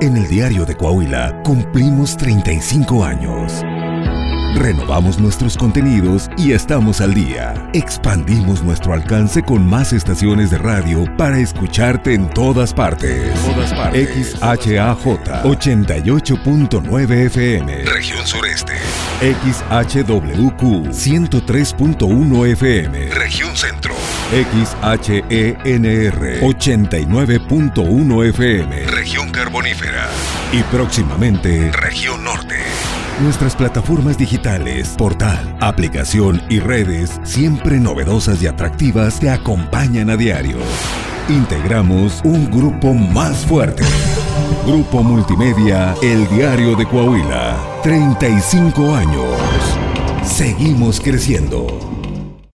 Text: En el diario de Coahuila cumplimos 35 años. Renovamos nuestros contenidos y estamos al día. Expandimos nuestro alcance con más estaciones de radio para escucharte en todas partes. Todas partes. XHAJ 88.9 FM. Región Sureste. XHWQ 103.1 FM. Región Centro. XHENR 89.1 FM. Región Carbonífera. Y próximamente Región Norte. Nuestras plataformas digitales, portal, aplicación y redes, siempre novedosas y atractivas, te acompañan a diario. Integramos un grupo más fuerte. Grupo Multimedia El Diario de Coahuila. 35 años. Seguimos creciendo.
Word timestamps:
En 0.00 0.16
el 0.16 0.28
diario 0.28 0.64
de 0.64 0.76
Coahuila 0.76 1.42
cumplimos 1.42 2.16
35 2.16 3.04
años. 3.04 3.64
Renovamos 4.54 5.18
nuestros 5.18 5.56
contenidos 5.56 6.30
y 6.38 6.52
estamos 6.52 7.00
al 7.00 7.14
día. 7.14 7.68
Expandimos 7.72 8.62
nuestro 8.62 8.92
alcance 8.92 9.42
con 9.42 9.66
más 9.66 9.92
estaciones 9.92 10.52
de 10.52 10.58
radio 10.58 11.04
para 11.16 11.40
escucharte 11.40 12.14
en 12.14 12.30
todas 12.30 12.72
partes. 12.72 13.34
Todas 13.42 13.74
partes. 13.74 14.36
XHAJ 14.38 15.04
88.9 15.42 17.26
FM. 17.26 17.84
Región 17.84 18.24
Sureste. 18.24 18.74
XHWQ 19.20 20.92
103.1 20.92 22.46
FM. 22.52 23.06
Región 23.10 23.56
Centro. 23.56 23.94
XHENR 24.30 25.30
89.1 26.42 28.28
FM. 28.28 28.84
Región 28.84 29.30
Carbonífera. 29.30 30.10
Y 30.52 30.62
próximamente 30.64 31.72
Región 31.72 32.24
Norte. 32.24 32.56
Nuestras 33.22 33.56
plataformas 33.56 34.18
digitales, 34.18 34.94
portal, 34.98 35.56
aplicación 35.60 36.42
y 36.50 36.60
redes, 36.60 37.18
siempre 37.24 37.80
novedosas 37.80 38.42
y 38.42 38.46
atractivas, 38.46 39.18
te 39.18 39.30
acompañan 39.30 40.10
a 40.10 40.16
diario. 40.18 40.58
Integramos 41.30 42.20
un 42.22 42.50
grupo 42.50 42.92
más 42.92 43.46
fuerte. 43.46 43.82
Grupo 44.66 45.02
Multimedia 45.02 45.94
El 46.02 46.28
Diario 46.28 46.76
de 46.76 46.84
Coahuila. 46.84 47.56
35 47.82 48.94
años. 48.94 49.40
Seguimos 50.22 51.00
creciendo. 51.00 51.66